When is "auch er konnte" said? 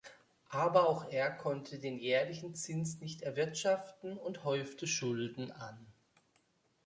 0.89-1.77